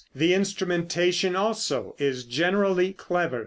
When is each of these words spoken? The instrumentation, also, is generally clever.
The 0.15 0.33
instrumentation, 0.33 1.35
also, 1.35 1.93
is 1.99 2.23
generally 2.23 2.91
clever. 2.91 3.39